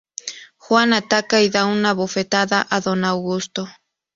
[0.57, 3.69] Juan ataca y da una bofetada a Don Augusto.